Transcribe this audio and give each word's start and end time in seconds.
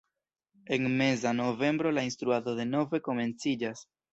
En 0.77 0.87
meza 1.01 1.35
novembro 1.41 1.93
la 1.99 2.07
instruado 2.09 2.57
denove 2.63 3.05
komenciĝas. 3.11 3.89